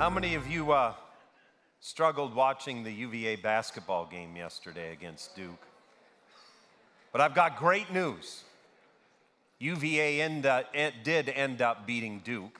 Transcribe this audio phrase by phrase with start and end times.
[0.00, 0.94] How many of you uh,
[1.80, 5.60] struggled watching the UVA basketball game yesterday against Duke?
[7.12, 8.44] But I've got great news.
[9.58, 10.62] UVA end, uh,
[11.04, 12.58] did end up beating Duke.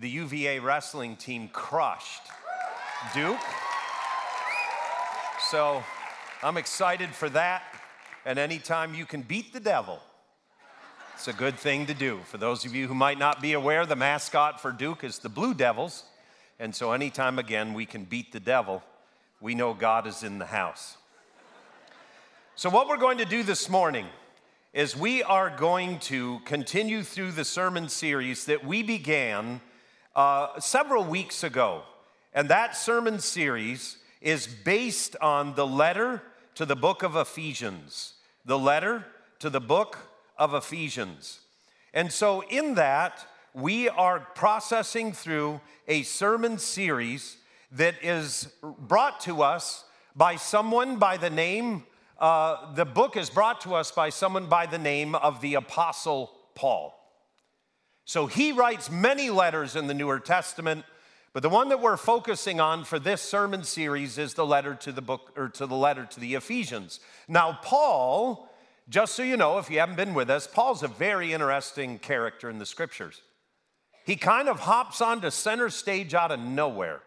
[0.00, 2.22] The UVA wrestling team crushed
[3.14, 3.38] Duke.
[5.48, 5.80] So
[6.42, 7.62] I'm excited for that.
[8.24, 10.00] And anytime you can beat the devil,
[11.20, 12.18] it's a good thing to do.
[12.24, 15.28] For those of you who might not be aware, the mascot for Duke is the
[15.28, 16.04] Blue Devils.
[16.58, 18.82] And so, anytime again we can beat the devil,
[19.38, 20.96] we know God is in the house.
[22.56, 24.06] So, what we're going to do this morning
[24.72, 29.60] is we are going to continue through the sermon series that we began
[30.16, 31.82] uh, several weeks ago.
[32.32, 36.22] And that sermon series is based on the letter
[36.54, 38.14] to the book of Ephesians.
[38.46, 39.04] The letter
[39.40, 39.98] to the book
[40.40, 41.40] of Ephesians.
[41.94, 47.36] And so, in that, we are processing through a sermon series
[47.72, 49.84] that is brought to us
[50.16, 51.84] by someone by the name,
[52.18, 56.32] uh, the book is brought to us by someone by the name of the Apostle
[56.54, 56.96] Paul.
[58.04, 60.84] So he writes many letters in the Newer Testament,
[61.32, 64.90] but the one that we're focusing on for this sermon series is the letter to
[64.90, 66.98] the book or to the letter to the Ephesians.
[67.28, 68.49] Now, Paul
[68.90, 72.50] just so you know, if you haven't been with us, Paul's a very interesting character
[72.50, 73.22] in the scriptures.
[74.04, 77.00] He kind of hops onto center stage out of nowhere.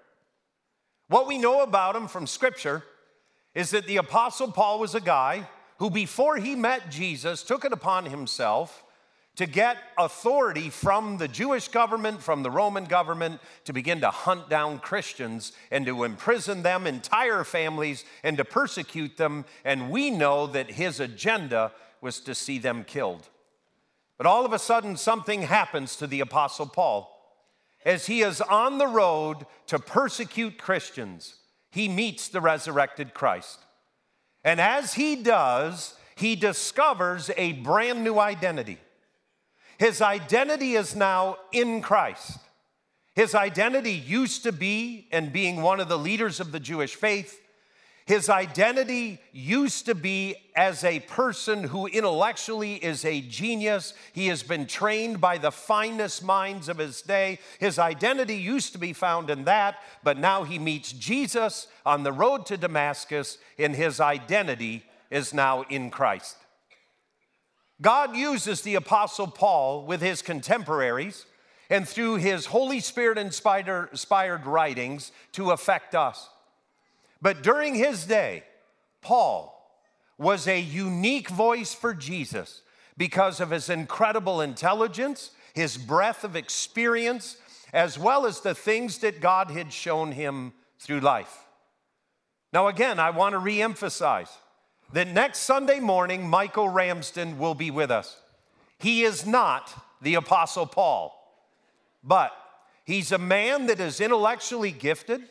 [1.10, 2.84] What we know about him from scripture
[3.54, 7.74] is that the Apostle Paul was a guy who, before he met Jesus, took it
[7.74, 8.84] upon himself
[9.36, 14.48] to get authority from the Jewish government, from the Roman government, to begin to hunt
[14.48, 19.46] down Christians and to imprison them, entire families, and to persecute them.
[19.66, 23.28] And we know that his agenda was to see them killed.
[24.18, 27.10] But all of a sudden, something happens to the Apostle Paul.
[27.84, 31.36] As he is on the road to persecute Christians,
[31.72, 33.60] he meets the resurrected Christ.
[34.44, 38.78] And as he does, he discovers a brand new identity.
[39.78, 42.40] His identity is now in Christ.
[43.16, 47.40] His identity used to be in being one of the leaders of the Jewish faith.
[48.06, 53.94] His identity used to be as a person who intellectually is a genius.
[54.12, 57.40] He has been trained by the finest minds of his day.
[57.60, 62.12] His identity used to be found in that, but now he meets Jesus on the
[62.12, 66.36] road to Damascus, and his identity is now in Christ.
[67.82, 71.26] God uses the Apostle Paul with his contemporaries
[71.70, 76.30] and through his Holy Spirit inspired writings to affect us.
[77.22, 78.44] But during his day,
[79.02, 79.50] Paul
[80.18, 82.62] was a unique voice for Jesus
[82.98, 87.38] because of his incredible intelligence, his breadth of experience,
[87.74, 91.40] as well as the things that God had shown him through life.
[92.52, 94.30] Now, again, I want to reemphasize
[94.94, 98.18] that next Sunday morning, Michael Ramsden will be with us.
[98.78, 101.20] He is not the Apostle Paul,
[102.04, 102.32] but
[102.86, 105.24] he's a man that is intellectually gifted.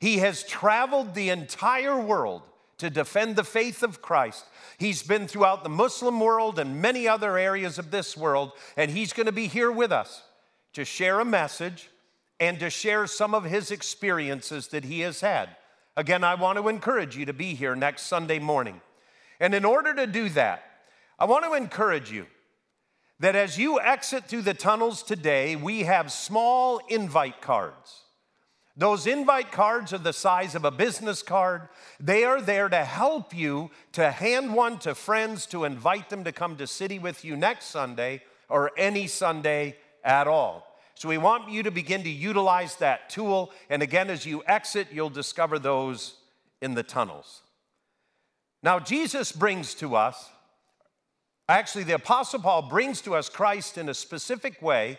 [0.00, 2.42] He has traveled the entire world
[2.78, 4.44] to defend the faith of Christ.
[4.78, 9.12] He's been throughout the Muslim world and many other areas of this world, and he's
[9.12, 10.22] going to be here with us
[10.72, 11.90] to share a message
[12.38, 15.50] and to share some of his experiences that he has had.
[15.96, 18.80] Again, I want to encourage you to be here next Sunday morning.
[19.40, 20.62] And in order to do that,
[21.18, 22.26] I want to encourage you
[23.18, 28.02] that as you exit through the tunnels today, we have small invite cards.
[28.76, 31.68] Those invite cards are the size of a business card.
[31.98, 36.32] They are there to help you to hand one to friends to invite them to
[36.32, 40.66] come to city with you next Sunday or any Sunday at all.
[40.94, 43.52] So we want you to begin to utilize that tool.
[43.68, 46.16] And again, as you exit, you'll discover those
[46.62, 47.42] in the tunnels.
[48.62, 50.28] Now, Jesus brings to us,
[51.48, 54.98] actually, the Apostle Paul brings to us Christ in a specific way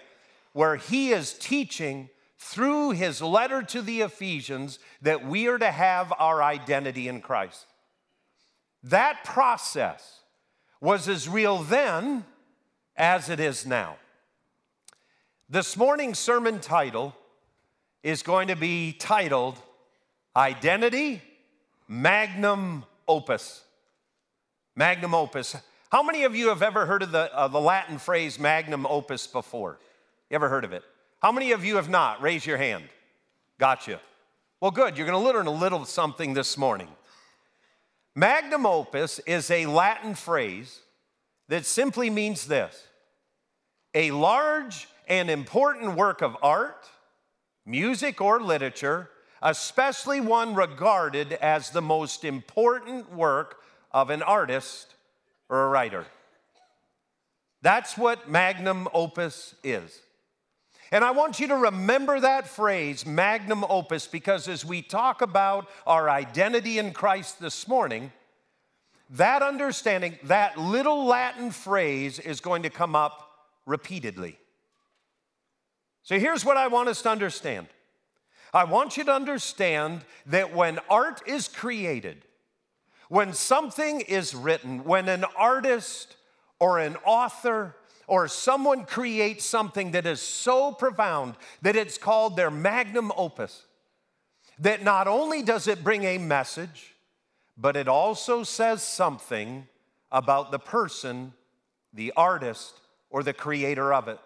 [0.54, 6.12] where he is teaching through his letter to the Ephesians that we are to have
[6.18, 7.68] our identity in Christ.
[8.84, 10.22] That process
[10.82, 12.26] was as real then
[12.98, 13.98] as it is now.
[15.48, 17.16] This morning's sermon title
[18.02, 19.60] is going to be titled
[20.36, 21.22] Identity
[21.88, 23.64] Magnum opus.
[24.76, 25.56] Magnum opus.
[25.92, 29.28] How many of you have ever heard of the, uh, the Latin phrase magnum opus
[29.28, 29.78] before?
[30.30, 30.84] You ever heard of it?
[31.22, 32.22] How many of you have not?
[32.22, 32.86] Raise your hand.
[33.60, 34.00] Gotcha.
[34.62, 34.98] Well, good.
[34.98, 36.88] You're going to learn a little something this morning.
[38.16, 40.80] Magnum opus is a Latin phrase
[41.50, 42.88] that simply means this
[43.94, 46.90] a large and important work of art,
[47.66, 49.10] music or literature,
[49.42, 53.62] especially one regarded as the most important work
[53.92, 54.94] of an artist
[55.50, 56.06] or a writer.
[57.62, 60.00] That's what magnum opus is.
[60.92, 65.70] And I want you to remember that phrase, magnum opus, because as we talk about
[65.88, 68.12] our identity in Christ this morning,
[69.12, 73.30] that understanding, that little Latin phrase is going to come up
[73.66, 74.38] repeatedly.
[76.04, 77.68] So here's what I want us to understand
[78.54, 82.26] I want you to understand that when art is created,
[83.08, 86.16] when something is written, when an artist
[86.60, 87.76] or an author
[88.08, 93.66] or someone creates something that is so profound that it's called their magnum opus,
[94.60, 96.94] that not only does it bring a message,
[97.58, 99.68] but it also says something
[100.12, 101.34] about the person,
[101.94, 102.74] the artist,
[103.10, 104.20] or the creator of it.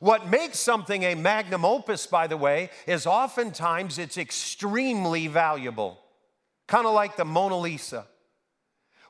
[0.00, 5.98] What makes something a magnum opus, by the way, is oftentimes it's extremely valuable,
[6.66, 8.06] kind of like the Mona Lisa.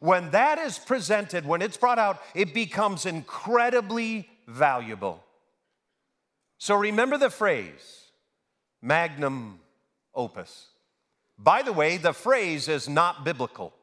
[0.01, 5.25] When that is presented, when it's brought out, it becomes incredibly valuable.
[6.59, 8.05] So remember the phrase,
[8.81, 9.61] magnum
[10.15, 10.69] opus.
[11.39, 13.75] By the way, the phrase is not biblical,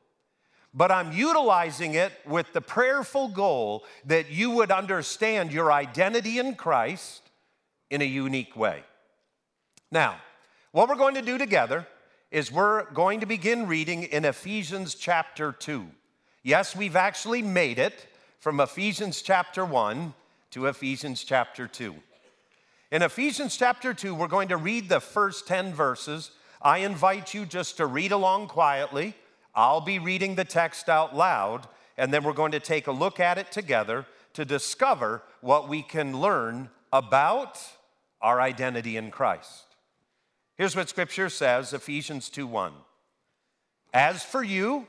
[0.74, 6.56] but I'm utilizing it with the prayerful goal that you would understand your identity in
[6.56, 7.22] Christ
[7.90, 8.84] in a unique way.
[9.92, 10.16] Now,
[10.72, 11.86] what we're going to do together
[12.32, 15.86] is we're going to begin reading in Ephesians chapter 2.
[16.42, 18.08] Yes, we've actually made it
[18.40, 20.14] from Ephesians chapter 1
[20.52, 21.94] to Ephesians chapter 2.
[22.92, 26.32] In Ephesians chapter 2, we're going to read the first 10 verses.
[26.62, 29.16] I invite you just to read along quietly.
[29.56, 31.68] I'll be reading the text out loud,
[31.98, 35.82] and then we're going to take a look at it together to discover what we
[35.82, 37.60] can learn about
[38.22, 39.66] our identity in Christ.
[40.56, 42.74] Here's what scripture says Ephesians 2 1.
[43.94, 44.88] As for you,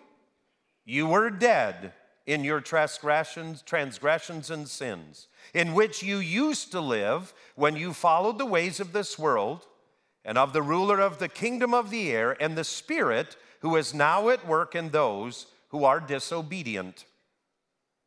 [0.85, 1.93] you were dead
[2.27, 8.39] in your transgressions, transgressions and sins, in which you used to live when you followed
[8.39, 9.67] the ways of this world
[10.25, 13.95] and of the ruler of the kingdom of the air and the spirit who is
[13.95, 17.07] now at work in those who are disobedient.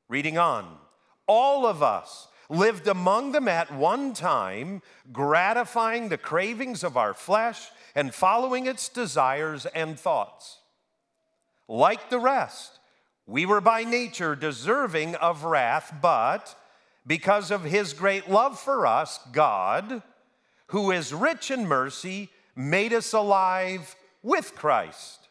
[0.08, 0.78] Reading on,
[1.26, 7.72] all of us lived among them at one time, gratifying the cravings of our flesh
[7.96, 10.60] and following its desires and thoughts.
[11.68, 12.78] Like the rest,
[13.26, 16.56] we were by nature deserving of wrath, but
[17.08, 20.04] because of his great love for us, God,
[20.68, 25.27] who is rich in mercy, made us alive with Christ.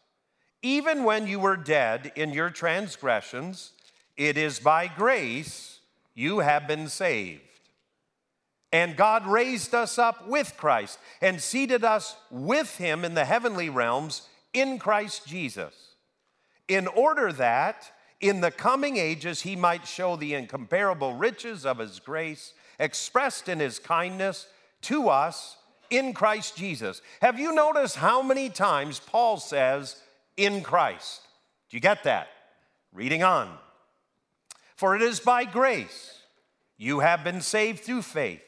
[0.66, 3.70] Even when you were dead in your transgressions,
[4.16, 5.78] it is by grace
[6.12, 7.42] you have been saved.
[8.72, 13.70] And God raised us up with Christ and seated us with him in the heavenly
[13.70, 14.22] realms
[14.52, 15.94] in Christ Jesus
[16.66, 22.00] in order that in the coming ages he might show the incomparable riches of his
[22.00, 24.48] grace expressed in his kindness
[24.80, 25.58] to us
[25.90, 27.02] in Christ Jesus.
[27.22, 30.02] Have you noticed how many times Paul says,
[30.36, 31.22] in Christ?
[31.70, 32.28] Do you get that?
[32.92, 33.56] Reading on.
[34.76, 36.22] For it is by grace
[36.76, 38.42] you have been saved through faith.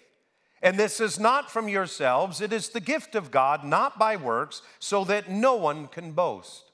[0.60, 4.60] And this is not from yourselves, it is the gift of God, not by works,
[4.78, 6.64] so that no one can boast.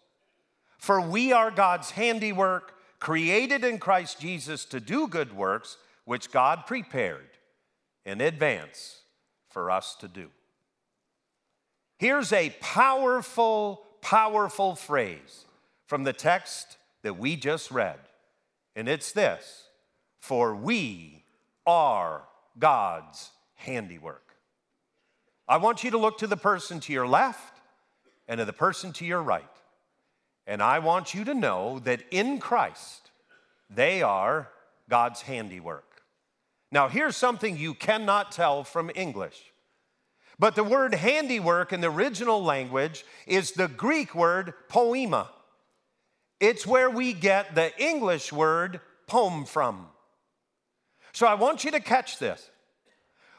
[0.78, 6.66] For we are God's handiwork, created in Christ Jesus to do good works, which God
[6.66, 7.28] prepared
[8.04, 9.02] in advance
[9.50, 10.30] for us to do.
[11.98, 15.46] Here's a powerful, powerful phrase
[15.86, 17.98] from the text that we just read,
[18.76, 19.68] and it's this
[20.20, 21.24] For we
[21.66, 22.22] are
[22.58, 24.36] God's handiwork.
[25.48, 27.60] I want you to look to the person to your left
[28.28, 29.44] and to the person to your right.
[30.46, 33.10] And I want you to know that in Christ,
[33.70, 34.50] they are
[34.90, 36.02] God's handiwork.
[36.70, 39.53] Now, here's something you cannot tell from English.
[40.38, 45.30] But the word handiwork in the original language is the Greek word poema.
[46.40, 49.86] It's where we get the English word poem from.
[51.12, 52.50] So I want you to catch this.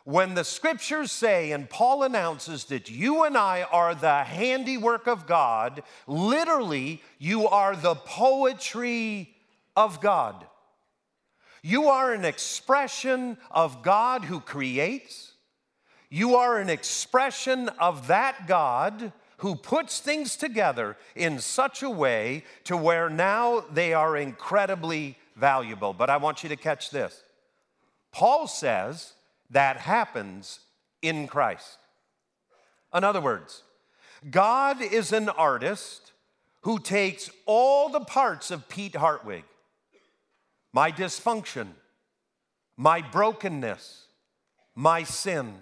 [0.06, 5.25] When the scriptures say, and Paul announces that you and I are the handiwork of
[5.25, 9.36] God, literally, you are the poetry
[9.75, 10.46] of God.
[11.64, 15.34] You are an expression of God who creates.
[16.15, 22.45] You are an expression of that God who puts things together in such a way
[22.63, 25.91] to where now they are incredibly valuable.
[25.91, 27.22] But I want you to catch this.
[28.13, 29.12] Paul says
[29.50, 30.62] that happens
[31.01, 31.79] in Christ.
[32.93, 33.63] In other words,
[34.31, 36.13] God is an artist
[36.62, 39.43] who takes all the parts of Pete Hartwig
[40.72, 41.67] my dysfunction,
[42.77, 44.05] my brokenness,
[44.75, 45.55] my sin,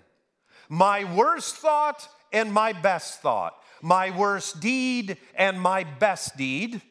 [0.70, 6.82] my worst thought and my best thought, my worst deed and my best deed.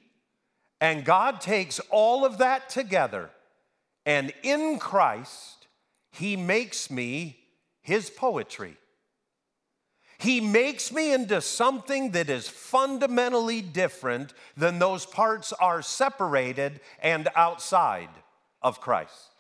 [0.80, 3.30] And God takes all of that together,
[4.04, 5.68] and in Christ,
[6.10, 7.38] He makes me
[7.82, 8.76] His poetry.
[10.18, 17.28] He makes me into something that is fundamentally different than those parts are separated and
[17.34, 18.10] outside
[18.60, 19.31] of Christ.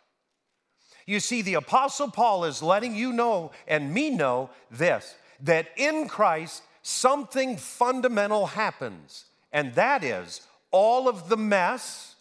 [1.06, 6.08] You see, the Apostle Paul is letting you know and me know this that in
[6.08, 12.14] Christ, something fundamental happens, and that is all of the mess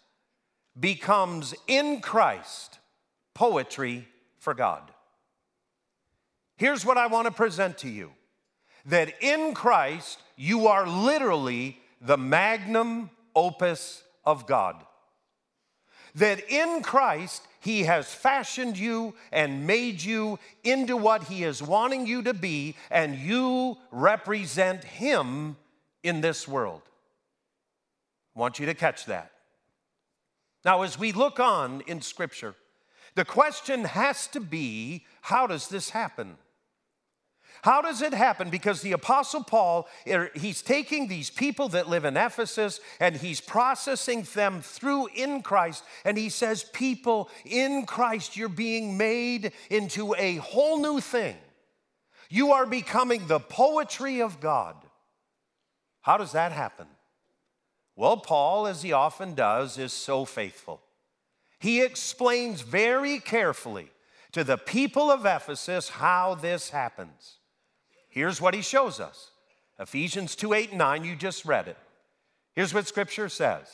[0.78, 2.78] becomes in Christ
[3.34, 4.08] poetry
[4.38, 4.82] for God.
[6.56, 8.10] Here's what I want to present to you
[8.86, 14.76] that in Christ, you are literally the magnum opus of God.
[16.16, 22.08] That in Christ, He has fashioned you and made you into what He is wanting
[22.08, 25.56] you to be, and you represent Him
[26.02, 26.82] in this world.
[28.34, 29.30] I want you to catch that.
[30.64, 32.56] Now, as we look on in Scripture,
[33.14, 36.38] the question has to be how does this happen?
[37.62, 38.50] How does it happen?
[38.50, 43.40] Because the Apostle Paul, er, he's taking these people that live in Ephesus and he's
[43.40, 45.84] processing them through in Christ.
[46.04, 51.36] And he says, People in Christ, you're being made into a whole new thing.
[52.28, 54.74] You are becoming the poetry of God.
[56.00, 56.88] How does that happen?
[57.94, 60.80] Well, Paul, as he often does, is so faithful.
[61.60, 63.90] He explains very carefully
[64.32, 67.36] to the people of Ephesus how this happens.
[68.12, 69.30] Here's what he shows us
[69.80, 71.78] Ephesians 2 8 and 9, you just read it.
[72.52, 73.66] Here's what scripture says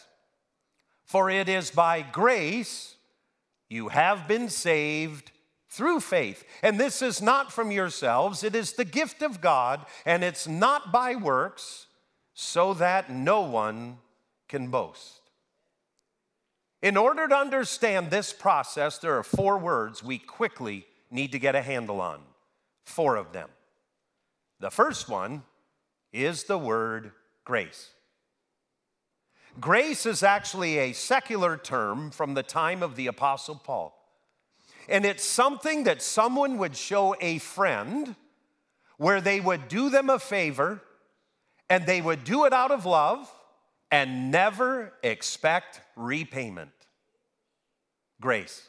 [1.05, 2.95] For it is by grace
[3.69, 5.33] you have been saved
[5.69, 6.45] through faith.
[6.63, 10.93] And this is not from yourselves, it is the gift of God, and it's not
[10.93, 11.87] by works,
[12.33, 13.99] so that no one
[14.49, 15.21] can boast.
[16.81, 21.57] In order to understand this process, there are four words we quickly need to get
[21.57, 22.21] a handle on.
[22.85, 23.49] Four of them.
[24.61, 25.43] The first one
[26.13, 27.13] is the word
[27.45, 27.91] grace.
[29.61, 33.95] Grace is actually a secular term from the time of the Apostle Paul.
[34.89, 38.15] And it's something that someone would show a friend
[38.97, 40.81] where they would do them a favor
[41.69, 43.31] and they would do it out of love
[43.91, 46.71] and never expect repayment.
[48.21, 48.69] Grace.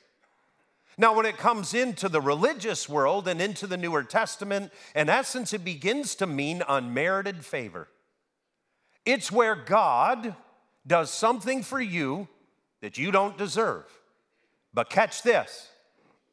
[0.99, 5.53] Now, when it comes into the religious world and into the Newer Testament, in essence,
[5.53, 7.87] it begins to mean unmerited favor.
[9.05, 10.35] It's where God
[10.85, 12.27] does something for you
[12.81, 13.85] that you don't deserve.
[14.73, 15.69] But catch this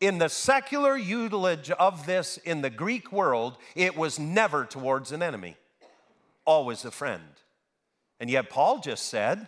[0.01, 5.23] in the secular usage of this in the Greek world, it was never towards an
[5.23, 5.57] enemy,
[6.45, 7.23] always a friend.
[8.19, 9.47] And yet, Paul just said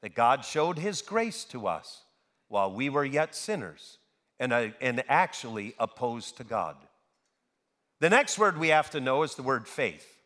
[0.00, 2.02] that God showed his grace to us
[2.46, 3.98] while we were yet sinners
[4.40, 6.76] and, and actually opposed to God.
[8.00, 10.16] The next word we have to know is the word faith.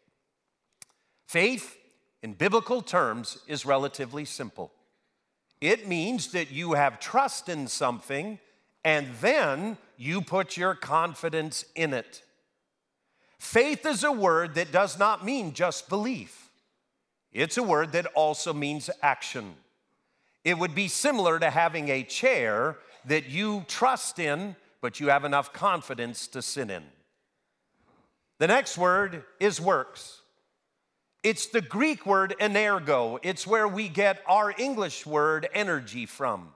[1.26, 1.76] Faith,
[2.22, 4.72] in biblical terms, is relatively simple.
[5.60, 8.38] It means that you have trust in something
[8.84, 12.22] and then you put your confidence in it.
[13.38, 16.50] Faith is a word that does not mean just belief,
[17.32, 19.56] it's a word that also means action.
[20.44, 25.24] It would be similar to having a chair that you trust in, but you have
[25.24, 26.82] enough confidence to sin in.
[28.38, 30.20] The next word is works.
[31.22, 33.18] It's the Greek word energo.
[33.22, 36.52] It's where we get our English word energy from.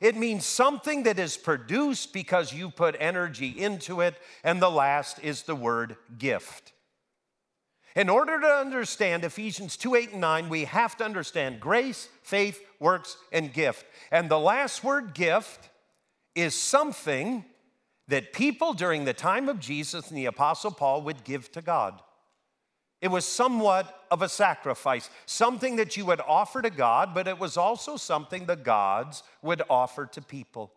[0.00, 4.14] It means something that is produced because you put energy into it.
[4.42, 6.72] And the last is the word gift.
[7.94, 12.60] In order to understand Ephesians 2 8 and 9, we have to understand grace, faith,
[12.80, 13.84] works, and gift.
[14.10, 15.68] And the last word, gift,
[16.34, 17.44] is something
[18.08, 22.00] that people during the time of Jesus and the Apostle Paul would give to God.
[23.00, 27.38] It was somewhat of a sacrifice, something that you would offer to God, but it
[27.38, 30.72] was also something the gods would offer to people.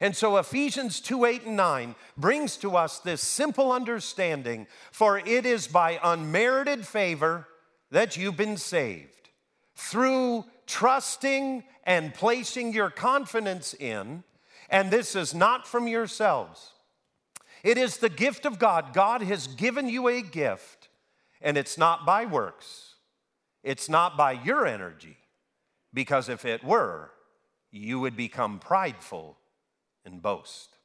[0.00, 5.44] And so Ephesians 2 8 and 9 brings to us this simple understanding for it
[5.44, 7.46] is by unmerited favor
[7.90, 9.30] that you've been saved
[9.74, 14.22] through trusting and placing your confidence in,
[14.68, 16.72] and this is not from yourselves.
[17.62, 18.94] It is the gift of God.
[18.94, 20.88] God has given you a gift,
[21.42, 22.94] and it's not by works,
[23.62, 25.16] it's not by your energy,
[25.92, 27.10] because if it were,
[27.70, 29.36] you would become prideful
[30.04, 30.76] and boast.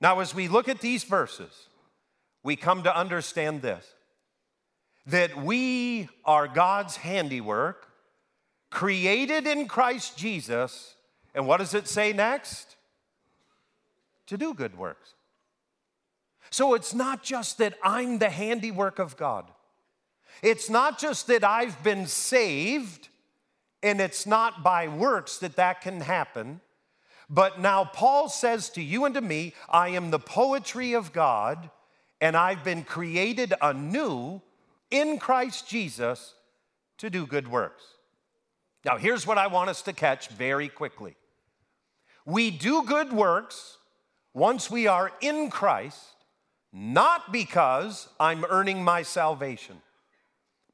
[0.00, 1.68] Now, as we look at these verses,
[2.42, 3.86] we come to understand this
[5.06, 7.88] that we are God's handiwork,
[8.70, 10.96] created in Christ Jesus.
[11.34, 12.76] And what does it say next?
[14.26, 15.14] To do good works.
[16.50, 19.50] So it's not just that I'm the handiwork of God.
[20.42, 23.08] It's not just that I've been saved,
[23.82, 26.60] and it's not by works that that can happen.
[27.30, 31.70] But now Paul says to you and to me, I am the poetry of God,
[32.20, 34.40] and I've been created anew
[34.90, 36.34] in Christ Jesus
[36.98, 37.84] to do good works.
[38.84, 41.16] Now, here's what I want us to catch very quickly
[42.24, 43.78] we do good works
[44.34, 46.24] once we are in Christ,
[46.72, 49.80] not because I'm earning my salvation.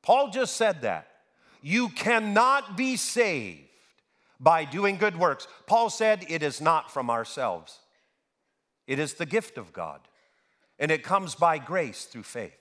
[0.02, 1.08] Paul just said that.
[1.62, 3.63] You cannot be saved
[4.44, 5.48] by doing good works.
[5.66, 7.80] Paul said it is not from ourselves,
[8.86, 10.00] it is the gift of God,
[10.78, 12.52] and it comes by grace through faith.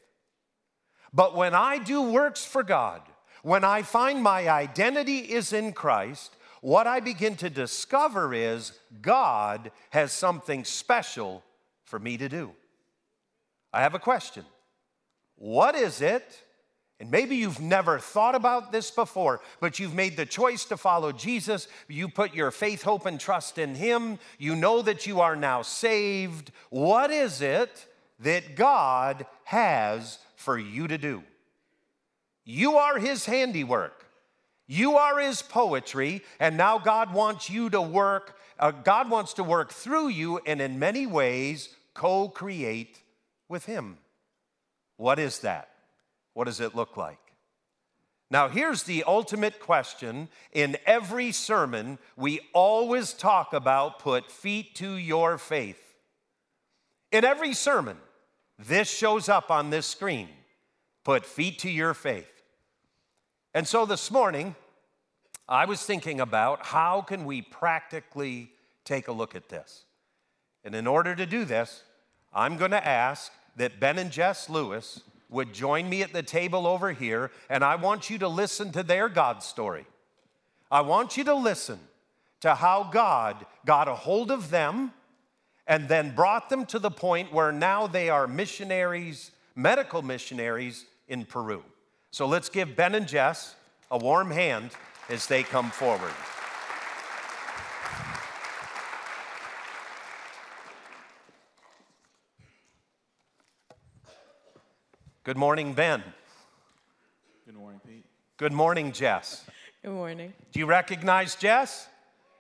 [1.13, 3.01] But when I do works for God,
[3.43, 8.71] when I find my identity is in Christ, what I begin to discover is
[9.01, 11.43] God has something special
[11.83, 12.53] for me to do.
[13.73, 14.45] I have a question.
[15.35, 16.41] What is it
[17.03, 21.11] and maybe you've never thought about this before, but you've made the choice to follow
[21.11, 21.67] Jesus.
[21.89, 24.19] You put your faith, hope, and trust in Him.
[24.39, 26.53] You know that you are now saved.
[26.69, 27.87] What is it
[28.19, 31.23] that God has for you to do?
[32.45, 34.05] You are His handiwork,
[34.65, 38.37] you are His poetry, and now God wants you to work.
[38.57, 43.01] Uh, God wants to work through you and in many ways co create
[43.49, 43.97] with Him.
[44.95, 45.72] What is that?
[46.33, 47.19] What does it look like?
[48.31, 50.27] Now, here's the ultimate question.
[50.51, 55.95] In every sermon, we always talk about put feet to your faith.
[57.11, 57.97] In every sermon,
[58.57, 60.29] this shows up on this screen
[61.03, 62.41] put feet to your faith.
[63.53, 64.55] And so this morning,
[65.47, 68.49] I was thinking about how can we practically
[68.85, 69.83] take a look at this.
[70.63, 71.83] And in order to do this,
[72.33, 75.01] I'm going to ask that Ben and Jess Lewis
[75.33, 78.83] would join me at the table over here, and I want you to listen to
[78.83, 79.85] their God story.
[80.71, 81.79] I want you to listen
[82.41, 84.93] to how God got a hold of them
[85.67, 91.25] and then brought them to the point where now they are missionaries, medical missionaries in
[91.25, 91.63] Peru.
[92.11, 93.55] So let's give Ben and Jess
[93.89, 94.71] a warm hand
[95.09, 96.13] as they come forward.
[105.23, 106.03] Good morning, Ben.
[107.45, 108.05] Good morning, Pete.
[108.35, 109.45] Good morning, Jess.
[109.81, 110.33] Good morning.
[110.51, 111.87] Do you recognize Jess?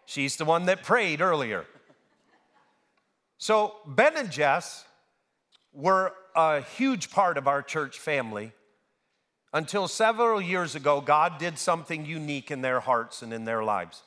[0.05, 1.65] She's the one that prayed earlier.
[3.37, 4.83] So, Ben and Jess
[5.71, 8.51] were a huge part of our church family
[9.53, 14.03] until several years ago, God did something unique in their hearts and in their lives.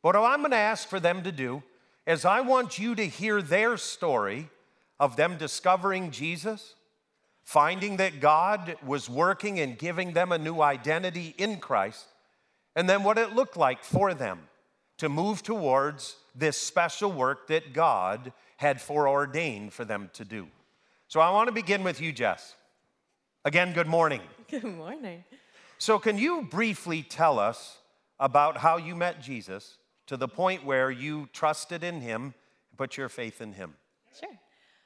[0.00, 1.62] What I'm going to ask for them to do
[2.06, 4.48] is I want you to hear their story
[4.98, 6.74] of them discovering Jesus
[7.44, 12.06] finding that God was working and giving them a new identity in Christ,
[12.74, 14.40] and then what it looked like for them
[14.98, 20.48] to move towards this special work that God had foreordained for them to do.
[21.08, 22.54] So I want to begin with you, Jess.
[23.44, 24.20] Again, good morning.
[24.50, 25.24] Good morning.
[25.78, 27.78] So, can you briefly tell us
[28.20, 32.34] about how you met Jesus to the point where you trusted in him
[32.70, 33.74] and put your faith in him?
[34.20, 34.28] Sure.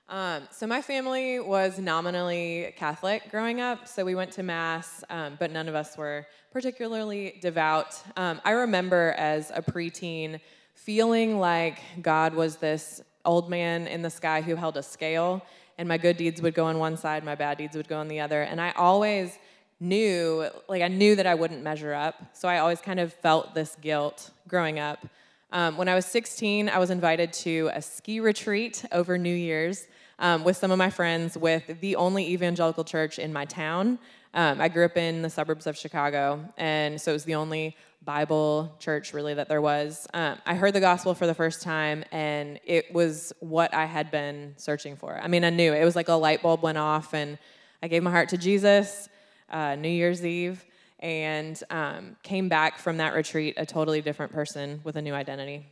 [0.09, 5.37] Um, so my family was nominally Catholic growing up, so we went to mass, um,
[5.41, 8.01] but none of us were particularly devout.
[8.17, 10.39] Um, I remember as a preteen
[10.75, 15.45] feeling like God was this old man in the sky who held a scale,
[15.77, 18.07] and my good deeds would go on one side, my bad deeds would go on
[18.07, 19.37] the other, and I always
[19.81, 23.55] knew, like I knew that I wouldn't measure up, so I always kind of felt
[23.55, 25.05] this guilt growing up.
[25.51, 29.89] Um, when I was 16, I was invited to a ski retreat over New Year's
[30.19, 33.99] um, with some of my friends with the only evangelical church in my town.
[34.35, 37.77] Um, I grew up in the suburbs of Chicago, and so it was the only
[38.05, 40.07] Bible church really that there was.
[40.15, 44.11] Um, I heard the gospel for the first time, and it was what I had
[44.11, 45.19] been searching for.
[45.19, 47.39] I mean, I knew it was like a light bulb went off, and
[47.83, 49.09] I gave my heart to Jesus
[49.51, 50.65] uh, New Year's Eve
[51.01, 55.67] and um, came back from that retreat a totally different person with a new identity.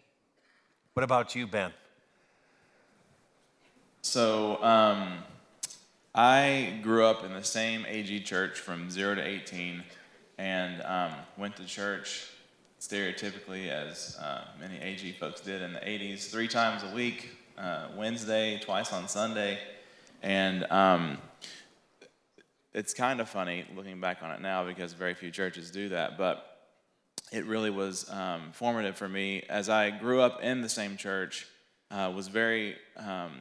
[0.93, 1.73] What about you, Ben?
[4.14, 5.18] So, um,
[6.14, 9.83] I grew up in the same AG church from 0 to 18
[10.38, 12.29] and um, went to church
[12.81, 17.88] stereotypically as uh, many AG folks did in the 80s, three times a week, uh,
[17.96, 19.59] Wednesday, twice on Sunday.
[20.22, 21.18] And um,
[22.72, 26.16] it's kind of funny looking back on it now because very few churches do that,
[26.16, 26.68] but
[27.33, 31.48] it really was um, formative for me as I grew up in the same church,
[31.90, 33.33] uh, was very um,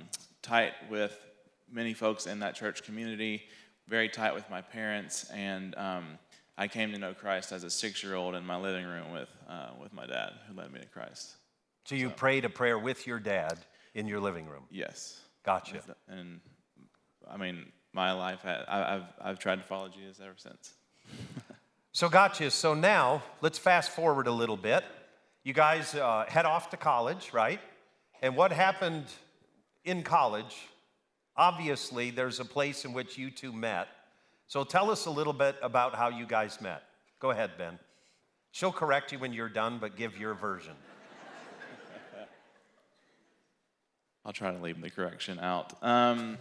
[0.44, 1.18] tight with
[1.72, 3.44] many folks in that church community,
[3.88, 6.20] very tight with my parents, and um,
[6.58, 9.94] I came to know Christ as a six-year-old in my living room with uh, with
[9.94, 11.36] my dad, who led me to Christ.
[11.86, 13.58] So you prayed a prayer with your dad
[13.96, 14.64] in your living room.
[14.70, 15.82] Yes, Gotcha.
[16.08, 16.40] and
[17.30, 20.74] I mean, my life, had, I, I've I've tried to follow Jesus ever since.
[21.96, 22.50] So gotcha.
[22.50, 24.84] So now let's fast forward a little bit.
[25.44, 27.60] You guys uh, head off to college, right?
[28.24, 29.06] And what happened
[29.86, 30.68] in college?
[31.36, 33.88] Obviously, there's a place in which you two met.
[34.48, 36.84] So tell us a little bit about how you guys met.
[37.20, 37.80] Go ahead, Ben.
[38.52, 40.74] She'll correct you when you're done, but give your version.
[44.26, 45.74] I'll try to leave the correction out.
[45.82, 46.38] Um,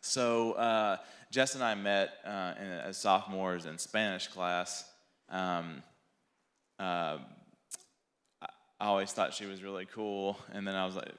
[0.00, 0.96] so uh,
[1.30, 4.84] Jess and I met uh, in, as sophomores in Spanish class.
[5.28, 5.82] Um,
[6.78, 7.18] uh,
[8.82, 11.12] I always thought she was really cool, and then I was like,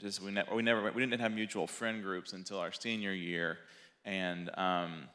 [0.00, 3.58] just we, ne- we never we didn't have mutual friend groups until our senior year,
[4.04, 5.08] and um,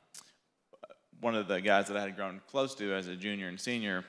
[1.20, 4.04] one of the guys that I had grown close to as a junior and senior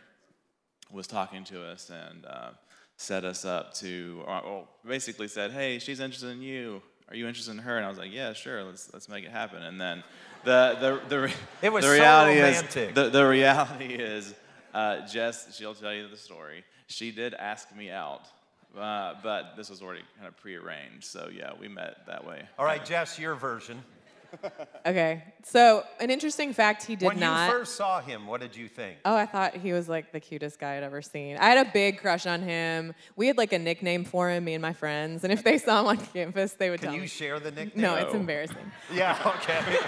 [0.91, 2.51] was talking to us and uh,
[2.97, 6.83] set us up to, or, or basically said, "Hey, she's interested in you.
[7.09, 8.65] Are you interested in her?" And I was like, "Yeah, sure.
[8.65, 10.03] Let's let's make it happen." And then
[10.45, 11.31] the the
[11.61, 12.89] the, was the reality romantic.
[12.91, 14.35] is the, the reality is
[14.75, 15.57] uh, Jess.
[15.57, 16.65] She'll tell you the story.
[16.87, 18.29] She did ask me out.
[18.79, 22.43] Uh, but this was already kind of prearranged, so yeah, we met that way.
[22.59, 23.83] All right, Jess, your version.
[24.87, 25.23] Okay.
[25.45, 27.49] So, an interesting fact he did when not.
[27.49, 28.97] When you first saw him, what did you think?
[29.05, 31.37] Oh, I thought he was like the cutest guy I'd ever seen.
[31.37, 32.95] I had a big crush on him.
[33.15, 35.23] We had like a nickname for him, me and my friends.
[35.23, 37.07] And if they saw him on campus, they would Can tell you me.
[37.07, 37.83] share the nickname?
[37.83, 38.73] No, it's embarrassing.
[38.93, 39.79] Yeah, okay.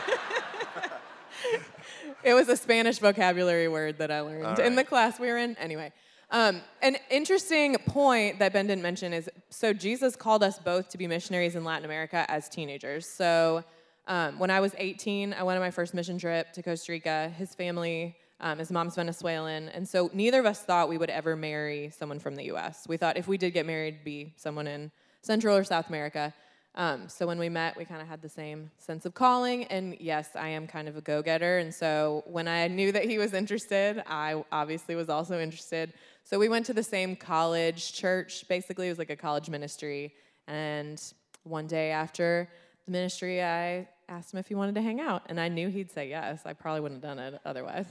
[2.23, 5.37] It was a Spanish vocabulary word that I learned All in the class we were
[5.37, 5.57] in.
[5.59, 5.93] Anyway,
[6.35, 10.99] um, an interesting point that Ben didn't mention is so Jesus called us both to
[10.99, 13.07] be missionaries in Latin America as teenagers.
[13.07, 13.63] So
[14.09, 17.33] um, when I was 18, I went on my first mission trip to Costa Rica.
[17.39, 21.37] His family, um, his mom's Venezuelan, and so neither of us thought we would ever
[21.37, 22.85] marry someone from the U.S.
[22.89, 24.91] We thought if we did get married, it'd be someone in
[25.23, 26.35] Central or South America.
[26.77, 29.65] Um, so when we met, we kind of had the same sense of calling.
[29.65, 31.59] And yes, I am kind of a go getter.
[31.59, 35.93] And so when I knew that he was interested, I obviously was also interested.
[36.27, 38.49] So we went to the same college church.
[38.49, 40.15] Basically, it was like a college ministry.
[40.49, 41.01] And
[41.43, 42.49] one day after
[42.87, 45.25] the ministry, I asked him if he wanted to hang out.
[45.27, 46.41] And I knew he'd say yes.
[46.47, 47.87] I probably wouldn't have done it otherwise.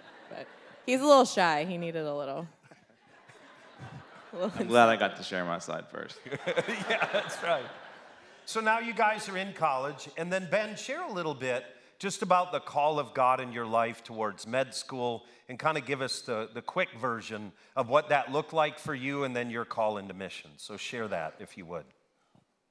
[0.28, 0.46] but
[0.84, 1.64] he's a little shy.
[1.64, 2.46] He needed a little.
[4.34, 6.18] a little I'm glad I got to share my side first.
[6.46, 7.64] yeah, that's right.
[8.44, 11.64] So now you guys are in college, and then Ben, share a little bit
[11.98, 15.84] just about the call of God in your life towards med school and kind of
[15.84, 19.50] give us the, the quick version of what that looked like for you and then
[19.50, 20.50] your call into mission.
[20.56, 21.84] So share that if you would.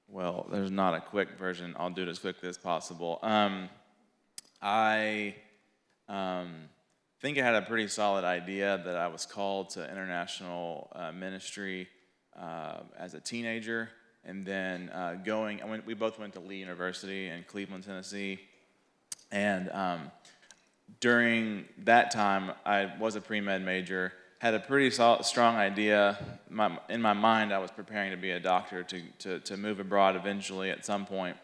[0.07, 1.75] Well, there's not a quick version.
[1.77, 3.19] I'll do it as quickly as possible.
[3.21, 3.69] Um,
[4.61, 5.35] I
[6.07, 6.69] um,
[7.21, 11.89] think I had a pretty solid idea that I was called to international uh, ministry
[12.39, 13.89] uh, as a teenager,
[14.23, 15.61] and then uh, going.
[15.61, 18.39] I went, we both went to Lee University in Cleveland, Tennessee,
[19.31, 20.11] and um,
[20.99, 26.17] during that time, I was a pre med major, had a pretty sol- strong idea.
[26.49, 29.79] My, in my mind, I was preparing to be a doctor to, to, to move
[29.79, 31.37] abroad eventually at some point.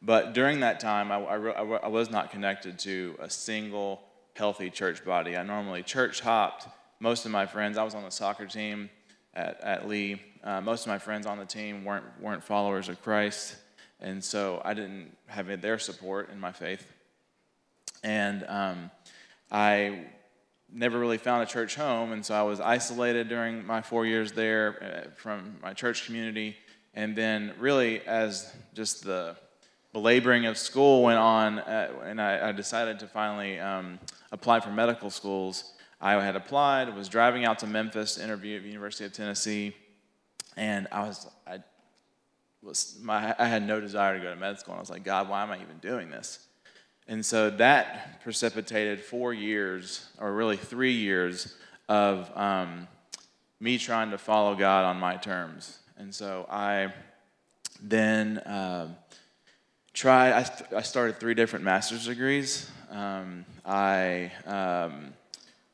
[0.00, 4.02] But during that time, I, I, I was not connected to a single
[4.34, 5.36] healthy church body.
[5.36, 6.66] I normally church hopped.
[6.98, 8.90] Most of my friends, I was on the soccer team
[9.34, 10.20] at, at Lee.
[10.42, 13.56] Uh, most of my friends on the team weren't, weren't followers of Christ.
[14.02, 16.84] And so I didn't have their support in my faith.
[18.02, 18.90] And um,
[19.50, 20.06] I
[20.72, 24.32] never really found a church home, and so I was isolated during my four years
[24.32, 26.56] there uh, from my church community.
[26.94, 29.36] And then, really, as just the
[29.92, 34.00] belaboring of school went on, uh, and I, I decided to finally um,
[34.32, 38.62] apply for medical schools, I had applied, was driving out to Memphis to interview at
[38.62, 39.76] the University of Tennessee,
[40.56, 41.60] and I was, I
[42.62, 45.04] was, my, I had no desire to go to med school, and I was like,
[45.04, 46.46] God, why am I even doing this?
[47.08, 51.56] And so that precipitated four years, or really three years,
[51.88, 52.86] of um,
[53.60, 55.78] me trying to follow God on my terms.
[55.98, 56.92] And so I
[57.82, 58.96] then um,
[59.92, 62.70] tried, I, th- I started three different master's degrees.
[62.90, 65.12] Um, I um,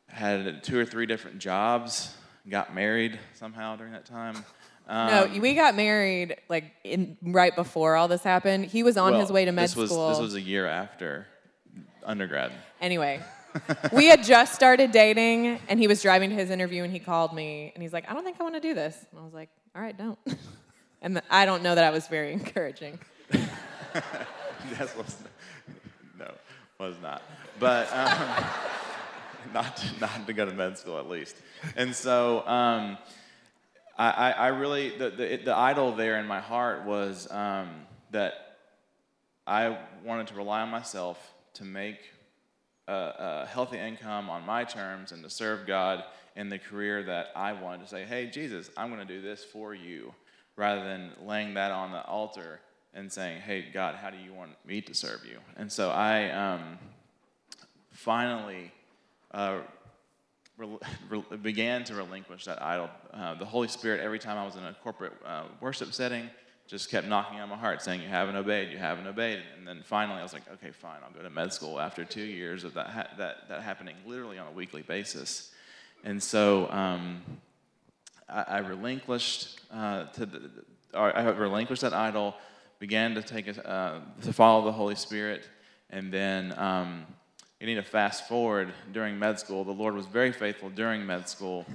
[0.08, 2.14] had two or three different jobs,
[2.48, 4.44] got married somehow during that time.
[4.88, 8.66] No, Um, we got married like in right before all this happened.
[8.66, 10.08] He was on well, his way to med this was, school.
[10.08, 11.26] This was a year after
[12.04, 12.52] undergrad.
[12.80, 13.20] Anyway,
[13.92, 17.34] we had just started dating, and he was driving to his interview, and he called
[17.34, 19.34] me, and he's like, "I don't think I want to do this." And I was
[19.34, 20.18] like, "All right, don't."
[21.02, 22.98] and th- I don't know that I was very encouraging.
[23.30, 25.16] that was
[26.18, 26.32] no,
[26.78, 27.22] was not.
[27.60, 28.44] But um,
[29.54, 31.36] not to, not to go to med school at least.
[31.76, 32.98] And so um,
[33.98, 37.68] I, I, really the, the the idol there in my heart was um,
[38.12, 38.56] that
[39.44, 41.18] I wanted to rely on myself
[41.54, 41.98] to make
[42.86, 46.04] a, a healthy income on my terms and to serve God
[46.36, 49.42] in the career that I wanted to say, hey, Jesus, I'm going to do this
[49.44, 50.14] for you,
[50.54, 52.60] rather than laying that on the altar
[52.94, 55.38] and saying, hey, God, how do you want me to serve you?
[55.56, 56.78] And so I um,
[57.90, 58.70] finally
[59.32, 59.58] uh,
[61.42, 62.90] began to relinquish that idol.
[63.12, 66.28] Uh, the Holy Spirit, every time I was in a corporate uh, worship setting,
[66.66, 68.70] just kept knocking on my heart, saying, "You haven't obeyed.
[68.70, 70.98] You haven't obeyed." And then finally, I was like, "Okay, fine.
[71.04, 74.38] I'll go to med school." After two years of that ha- that that happening literally
[74.38, 75.52] on a weekly basis,
[76.04, 77.22] and so um,
[78.28, 80.50] I, I relinquished uh, to the,
[80.92, 82.34] I relinquished that idol,
[82.78, 85.48] began to take a, uh, to follow the Holy Spirit,
[85.90, 86.58] and then.
[86.58, 87.06] Um,
[87.60, 89.64] you need to fast forward during med school.
[89.64, 91.66] The Lord was very faithful during med school.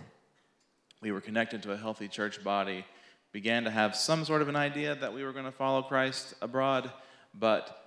[1.01, 2.85] We were connected to a healthy church body,
[3.33, 6.35] began to have some sort of an idea that we were going to follow Christ
[6.41, 6.89] abroad,
[7.33, 7.83] but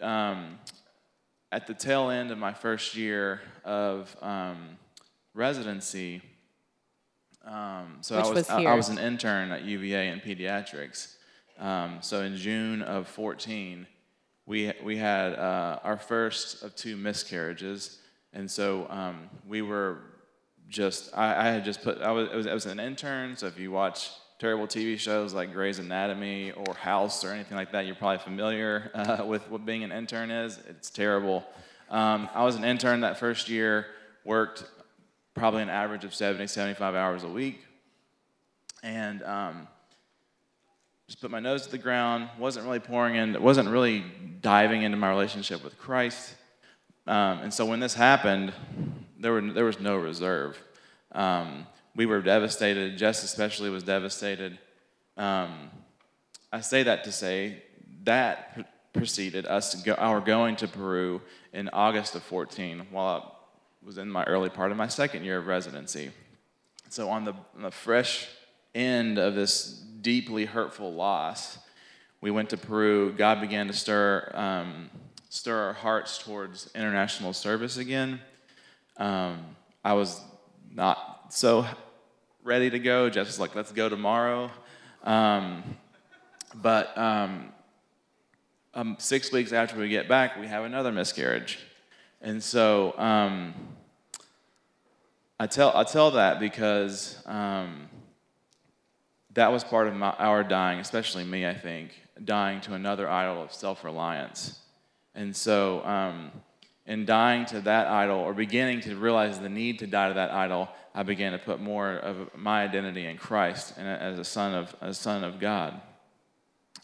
[0.00, 0.58] um,
[1.52, 4.78] at the tail end of my first year of um,
[5.34, 6.22] residency,
[7.46, 11.16] um, so Which I was, was I, I was an intern at UVA in pediatrics.
[11.58, 13.86] Um, so in June of 14,
[14.46, 17.98] we, we had uh, our first of two miscarriages.
[18.32, 20.00] And so um, we were
[20.68, 23.36] just, I, I had just put, I was, I was, I was an intern.
[23.36, 27.72] So if you watch terrible TV shows like Grey's Anatomy or House or anything like
[27.72, 30.58] that, you're probably familiar uh, with what being an intern is.
[30.68, 31.44] It's terrible.
[31.90, 33.86] Um, I was an intern that first year,
[34.24, 34.64] worked
[35.34, 37.64] probably an average of 70, 75 hours a week.
[38.82, 39.68] And um,
[41.06, 44.04] just put my nose to the ground, wasn't really pouring in, wasn't really
[44.40, 46.34] diving into my relationship with Christ.
[47.06, 48.52] Um, and so when this happened,
[49.18, 50.58] there, were, there was no reserve.
[51.12, 52.96] Um, we were devastated.
[52.96, 54.58] Jess, especially, was devastated.
[55.16, 55.70] Um,
[56.52, 57.62] I say that to say
[58.04, 61.20] that pre- preceded us, go, our going to Peru
[61.52, 63.38] in August of 14 while
[63.82, 66.10] I was in my early part of my second year of residency.
[66.88, 68.28] So, on the, on the fresh
[68.74, 71.58] end of this deeply hurtful loss,
[72.20, 73.12] we went to Peru.
[73.12, 74.90] God began to stir, um,
[75.30, 78.20] stir our hearts towards international service again.
[78.98, 79.44] Um,
[79.84, 80.20] I was
[80.72, 81.66] not so
[82.44, 83.10] ready to go.
[83.10, 84.50] Jess was like, let's go tomorrow.
[85.02, 85.64] Um,
[86.54, 87.48] but um,
[88.74, 91.58] um, six weeks after we get back, we have another miscarriage.
[92.20, 93.54] And so um,
[95.40, 97.88] I, tell, I tell that because um,
[99.34, 101.90] that was part of my, our dying, especially me, I think,
[102.24, 104.58] dying to another idol of self reliance.
[105.14, 106.30] And so, um,
[106.86, 110.30] in dying to that idol, or beginning to realize the need to die to that
[110.30, 114.54] idol, I began to put more of my identity in Christ and as a son
[114.54, 115.80] of, a son of God.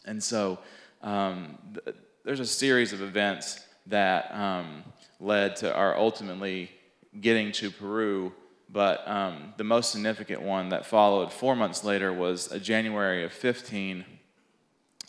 [0.05, 0.59] And so,
[1.01, 4.83] um, th- there's a series of events that um,
[5.19, 6.71] led to our ultimately
[7.19, 8.33] getting to Peru.
[8.71, 13.33] But um, the most significant one that followed four months later was a January of
[13.33, 14.05] 15.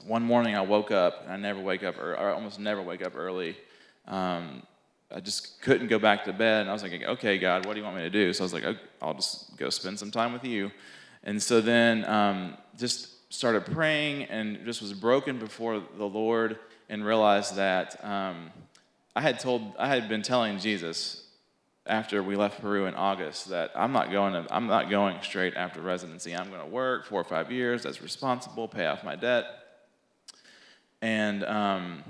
[0.05, 3.14] One morning I woke up, I never wake up, or I almost never wake up
[3.16, 3.57] early.
[4.09, 4.64] Um,
[5.14, 7.79] I just couldn't go back to bed, and I was like, okay, God, what do
[7.79, 8.33] you want me to do?
[8.33, 8.64] So I was like,
[9.01, 10.72] I'll just go spend some time with you.
[11.22, 17.05] And so then um, just started praying and just was broken before the Lord and
[17.05, 18.51] realized that um,
[19.14, 21.21] I had told, I had been telling Jesus
[21.87, 25.55] after we left Peru in August that I'm not going to, I'm not going straight
[25.55, 26.35] after residency.
[26.35, 29.47] I'm going to work four or five years as responsible, pay off my debt.
[31.01, 32.05] And um,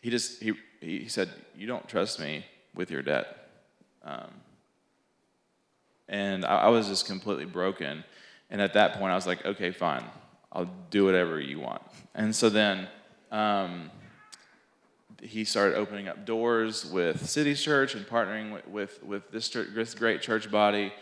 [0.00, 3.48] he just he he said, "You don't trust me with your debt."
[4.02, 4.30] Um,
[6.08, 8.04] and I, I was just completely broken.
[8.48, 10.04] And at that point, I was like, "Okay, fine,
[10.50, 11.82] I'll do whatever you want."
[12.14, 12.88] And so then.
[13.32, 13.90] Um,
[15.26, 19.68] he started opening up doors with City Church and partnering with, with, with this, church,
[19.74, 20.92] this great church body.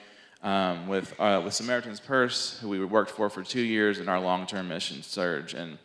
[0.45, 4.21] um, with, uh, with Samaritan's Purse, who we worked for for two years in our
[4.21, 5.55] long term mission surge.
[5.55, 5.79] And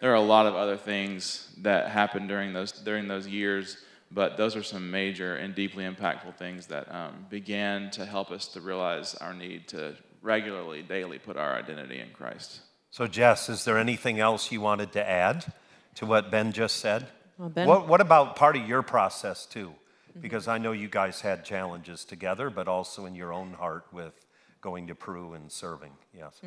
[0.00, 3.76] there are a lot of other things that happened during those, during those years,
[4.12, 8.46] but those are some major and deeply impactful things that um, began to help us
[8.48, 12.60] to realize our need to regularly, daily put our identity in Christ.
[12.90, 15.52] So, Jess, is there anything else you wanted to add
[15.96, 17.08] to what Ben just said?
[17.38, 19.74] Well, What, what about part of your process, too?
[20.20, 24.12] Because I know you guys had challenges together, but also in your own heart with
[24.60, 25.90] going to Peru and serving.
[26.16, 26.40] Yes.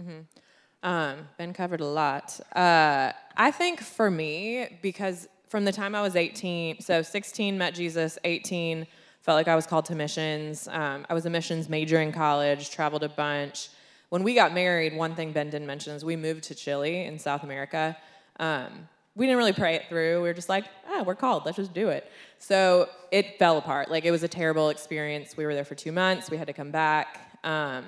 [0.83, 2.39] Um, ben covered a lot.
[2.55, 7.73] Uh, I think for me, because from the time I was 18, so 16 met
[7.75, 8.87] Jesus, 18
[9.21, 10.67] felt like I was called to missions.
[10.69, 13.67] Um, I was a missions major in college, traveled a bunch.
[14.09, 17.19] When we got married, one thing Ben didn't mention is we moved to Chile in
[17.19, 17.97] South America.
[18.39, 20.21] Um, we didn't really pray it through.
[20.21, 21.43] We were just like, ah, we're called.
[21.43, 22.09] Let's just do it.
[22.37, 23.89] So it fell apart.
[23.89, 25.35] Like it was a terrible experience.
[25.35, 26.29] We were there for two months.
[26.29, 27.39] We had to come back.
[27.43, 27.85] Um,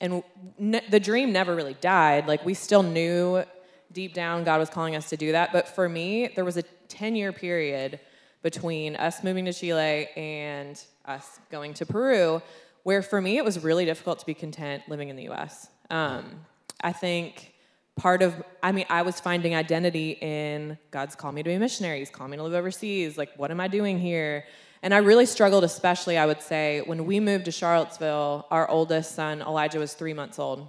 [0.00, 0.24] and
[0.58, 2.26] the dream never really died.
[2.26, 3.44] Like we still knew
[3.92, 5.52] deep down God was calling us to do that.
[5.52, 8.00] But for me, there was a 10 year period
[8.42, 12.42] between us moving to Chile and us going to Peru,
[12.82, 15.68] where for me it was really difficult to be content living in the US.
[15.90, 16.40] Um,
[16.80, 17.52] I think
[17.96, 21.58] part of, I mean, I was finding identity in God's called me to be a
[21.58, 23.18] missionary, He's called me to live overseas.
[23.18, 24.44] Like, what am I doing here?
[24.82, 29.14] And I really struggled, especially, I would say, when we moved to Charlottesville, our oldest
[29.14, 30.66] son, Elijah, was three months old.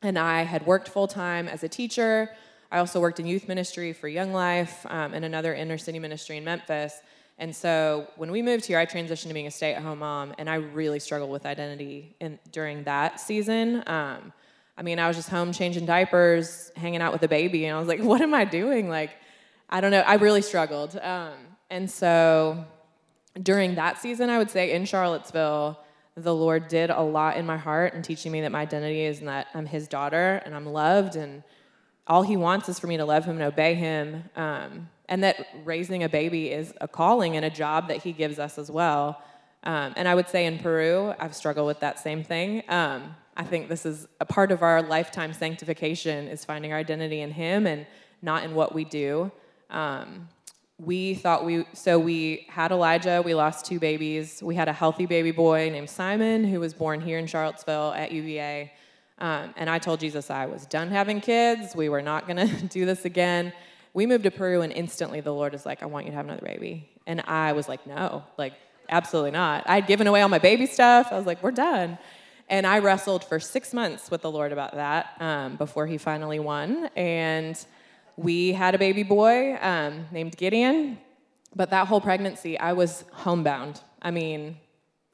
[0.00, 2.30] And I had worked full time as a teacher.
[2.70, 6.38] I also worked in youth ministry for Young Life um, and another inner city ministry
[6.38, 6.94] in Memphis.
[7.38, 10.34] And so when we moved here, I transitioned to being a stay at home mom,
[10.38, 13.82] and I really struggled with identity in, during that season.
[13.86, 14.32] Um,
[14.76, 17.78] I mean, I was just home changing diapers, hanging out with a baby, and I
[17.78, 18.88] was like, what am I doing?
[18.88, 19.10] Like,
[19.68, 20.00] I don't know.
[20.00, 20.98] I really struggled.
[20.98, 21.32] Um,
[21.70, 22.64] and so
[23.42, 25.78] during that season, I would say in Charlottesville,
[26.14, 29.20] the Lord did a lot in my heart and teaching me that my identity is
[29.20, 31.42] that I'm His daughter and I'm loved, and
[32.06, 35.46] all He wants is for me to love Him and obey Him, um, and that
[35.64, 39.22] raising a baby is a calling and a job that He gives us as well.
[39.64, 42.64] Um, and I would say in Peru, I've struggled with that same thing.
[42.68, 47.20] Um, I think this is a part of our lifetime sanctification is finding our identity
[47.20, 47.86] in Him and
[48.20, 49.32] not in what we do.
[49.70, 50.28] Um,
[50.78, 53.22] we thought we so we had Elijah.
[53.24, 54.42] We lost two babies.
[54.42, 58.12] We had a healthy baby boy named Simon who was born here in Charlottesville at
[58.12, 58.72] UVA.
[59.18, 61.76] Um, and I told Jesus I was done having kids.
[61.76, 63.52] We were not going to do this again.
[63.94, 66.26] We moved to Peru, and instantly the Lord is like, "I want you to have
[66.26, 68.54] another baby." And I was like, "No, like
[68.88, 71.08] absolutely not." I'd given away all my baby stuff.
[71.10, 71.98] I was like, "We're done."
[72.48, 76.38] And I wrestled for six months with the Lord about that um, before He finally
[76.38, 76.90] won.
[76.96, 77.58] And
[78.16, 80.98] we had a baby boy um, named Gideon,
[81.54, 83.80] but that whole pregnancy, I was homebound.
[84.00, 84.58] I mean,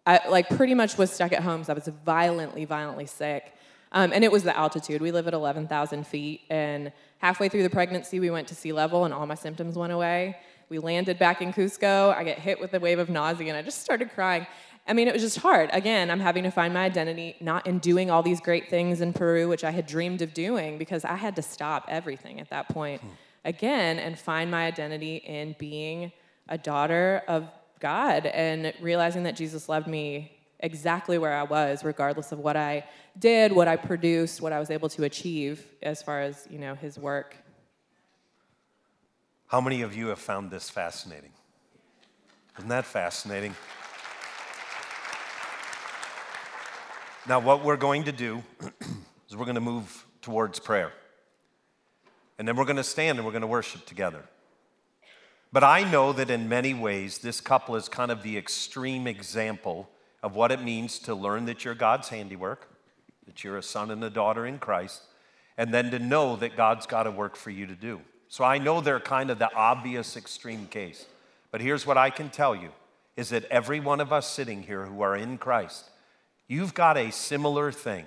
[0.07, 1.65] I like pretty much was stuck at home.
[1.65, 3.53] So I was violently, violently sick.
[3.93, 5.01] Um, and it was the altitude.
[5.01, 6.43] We live at 11,000 feet.
[6.51, 9.93] And halfway through the pregnancy, we went to sea level and all my symptoms went
[9.93, 10.37] away.
[10.69, 12.15] We landed back in Cusco.
[12.15, 14.47] I get hit with a wave of nausea and I just started crying.
[14.89, 15.69] I mean, it was just hard.
[15.75, 19.13] Again, I'm having to find my identity not in doing all these great things in
[19.13, 22.69] Peru, which I had dreamed of doing, because I had to stop everything at that
[22.71, 23.09] point hmm.
[23.45, 26.11] again and find my identity in being
[26.49, 27.47] a daughter of
[27.81, 32.85] God and realizing that Jesus loved me exactly where I was, regardless of what I
[33.19, 36.75] did, what I produced, what I was able to achieve as far as, you know,
[36.75, 37.37] his work.
[39.47, 41.33] How many of you have found this fascinating?
[42.57, 43.55] Isn't that fascinating?
[47.29, 48.43] Now, what we're going to do
[49.29, 50.93] is we're going to move towards prayer.
[52.39, 54.25] And then we're going to stand and we're going to worship together.
[55.53, 59.91] But I know that in many ways, this couple is kind of the extreme example
[60.23, 62.67] of what it means to learn that you're God's handiwork,
[63.27, 65.03] that you're a son and a daughter in Christ,
[65.59, 68.01] and then to know that God's got a work for you to do.
[68.29, 71.05] So I know they're kind of the obvious extreme case.
[71.51, 72.71] But here's what I can tell you
[73.19, 75.91] is that every one of us sitting here who are in Christ,
[76.49, 78.07] you've got a similar thing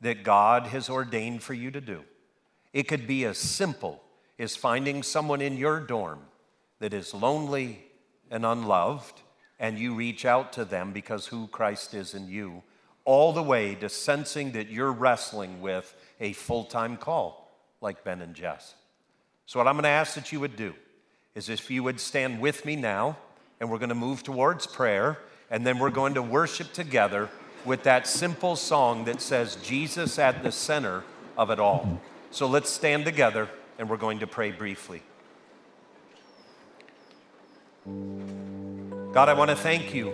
[0.00, 2.02] that God has ordained for you to do.
[2.72, 4.02] It could be as simple
[4.38, 6.20] as finding someone in your dorm
[6.80, 7.84] that is lonely
[8.30, 9.22] and unloved,
[9.58, 12.62] and you reach out to them because who Christ is in you,
[13.04, 17.50] all the way to sensing that you're wrestling with a full time call,
[17.80, 18.74] like Ben and Jess.
[19.46, 20.74] So, what I'm going to ask that you would do
[21.34, 23.16] is if you would stand with me now,
[23.60, 25.18] and we're going to move towards prayer,
[25.50, 27.30] and then we're going to worship together
[27.66, 31.02] with that simple song that says, Jesus at the center
[31.36, 32.00] of it all.
[32.30, 33.48] So let's stand together
[33.78, 35.02] and we're going to pray briefly.
[37.84, 40.10] God, I want to thank you.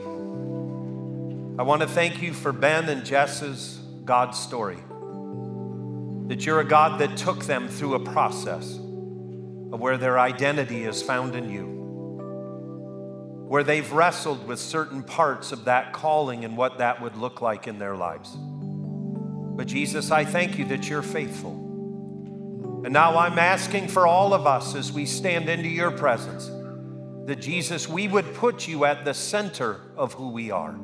[1.58, 4.78] I want to thank you for Ben and Jess's God story.
[6.28, 11.02] That you're a God that took them through a process of where their identity is
[11.02, 11.81] found in you,
[13.52, 17.68] where they've wrestled with certain parts of that calling and what that would look like
[17.68, 18.34] in their lives.
[18.34, 21.52] But Jesus, I thank you that you're faithful.
[22.82, 26.46] And now I'm asking for all of us as we stand into your presence
[27.26, 30.74] that Jesus, we would put you at the center of who we are.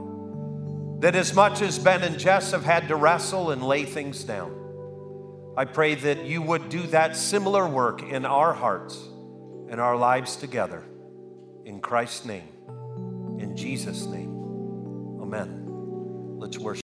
[1.01, 5.55] That as much as Ben and Jess have had to wrestle and lay things down,
[5.57, 9.03] I pray that you would do that similar work in our hearts
[9.71, 10.85] and our lives together.
[11.65, 12.49] In Christ's name,
[13.41, 14.31] in Jesus' name,
[15.23, 15.65] amen.
[16.39, 16.88] Let's worship.